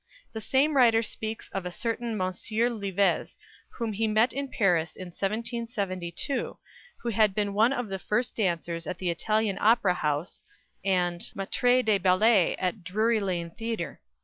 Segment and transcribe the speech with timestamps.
[0.33, 3.37] The same writer speaks of a certain Monsieur Liviez
[3.77, 6.57] whom he met in Paris in 1772,
[7.03, 10.43] who had been one of the first dancers at the Italian Opera House,
[10.83, 14.01] and maître de ballet at Drury Lane Theatre.